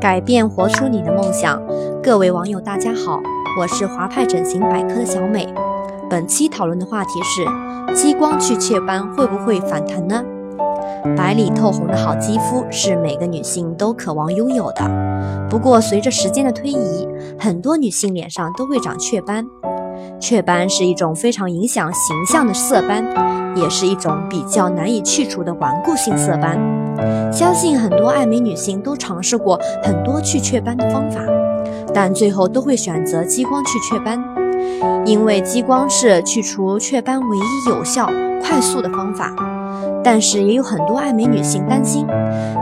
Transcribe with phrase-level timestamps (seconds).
[0.00, 1.62] 改变活出你的梦想。
[2.02, 3.20] 各位网友大家好
[3.58, 5.46] 我是华派整形百科的小美。
[6.08, 10.39] 本期讨论的话题是激光去雀斑会不会反弹呢？
[11.16, 14.84] 白里透红的好肌肤是每个女性都渴望拥有的。
[15.48, 19.46] 不过，随着时间的推移，很多女性脸上都会长雀斑。
[20.18, 23.04] 雀斑是一种非常影响形象的色斑，
[23.56, 26.58] 也是一种比较难以去除的顽固性色斑。
[27.32, 31.20] 相信很多爱美女性都尝试过很多去雀斑的方法，
[31.94, 34.22] 但最后都会选择激光去雀斑，
[35.06, 38.10] 因为激光是去除雀斑唯一有效、
[38.42, 39.34] 快速的方法。
[40.02, 42.06] 但是也有很多爱美女性担心，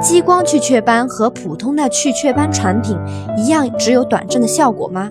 [0.00, 2.96] 激光去雀斑和普通的去雀斑产品
[3.36, 5.10] 一样，只有短暂的效果吗？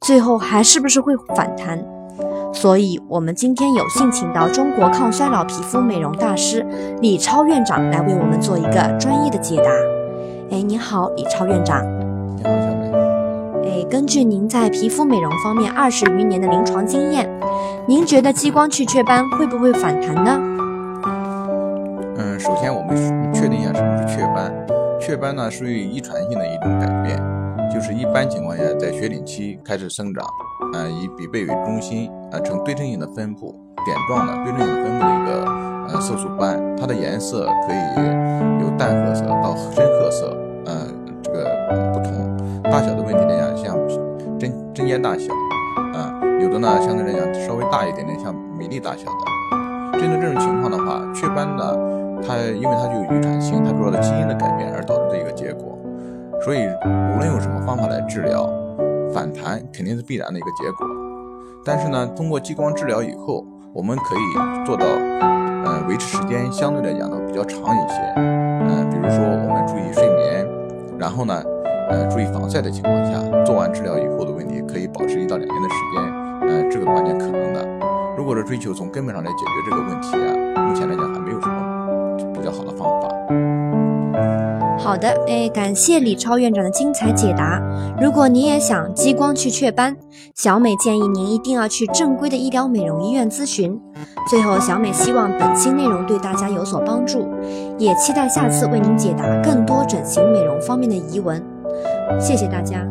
[0.00, 1.82] 最后还是不是会反弹？
[2.52, 6.64] 所以，我们今天有幸请到中国抗衰老皮肤美容大师
[7.00, 9.70] 李超院长来为我们做一个专业的解答。
[10.50, 11.84] 哎，你好，李超院长。
[12.36, 12.90] 你好，小美。
[13.68, 17.28] 哎，根据您在皮肤美容方面二十余年的临床经验，
[17.86, 20.40] 您觉得激光去雀斑会不会反弹呢？
[22.18, 22.96] 嗯，首先我们
[23.32, 24.52] 确定一下什么是雀斑。
[24.98, 27.20] 雀斑呢，属于遗传性的一种改变。
[27.72, 30.24] 就是一般情况下，在学龄期开始生长，
[30.72, 35.44] 啊，以鼻背为中心，啊，呈对称性的分布，点状的对称性分布的一个
[35.88, 40.86] 呃色素斑，它的颜色可以由淡褐色到深褐色，呃，
[41.22, 41.44] 这个
[41.92, 42.62] 不同。
[42.62, 43.76] 大小的问题来讲，像
[44.38, 45.32] 针针尖大小，
[45.92, 49.98] 啊，有的呢相对来讲稍微大一点点，像米粒大小的。
[49.98, 51.74] 针对这种情况的话，雀斑呢，
[52.22, 55.78] 它因为它具有遗传性，它主要的基因的改变而导致的一个结果。
[56.44, 58.48] 所以，无论用什么方法来治疗，
[59.12, 60.86] 反弹肯定是必然的一个结果。
[61.64, 67.98] 但是呢，通过激光治疗以后，我们可以做到，呃，维持时间相对来讲呢比较长一些。
[68.16, 70.46] 嗯，比如说我们注意睡眠，
[70.98, 71.42] 然后呢，
[71.90, 76.26] 呃，注意防晒的情况下，做完治疗以后的问题可以保持一到两年的时间。
[76.48, 77.66] 呃，这个完全可能的。
[78.16, 81.65] 如果是追求从根本上来解决这个问题啊，目前来讲还没有什么
[84.86, 87.60] 好的，哎，感谢李超院长的精彩解答。
[88.00, 89.96] 如果你也想激光去雀斑，
[90.36, 93.76] 小美建议您一定要去正规的医疗美容医院咨询。
[94.30, 97.26] 最后，小美希望本期内容对大家有所帮助，
[97.78, 101.44] 也期待下次为您解答更多整形美容方面的疑问。
[102.20, 102.86] 谢谢大家。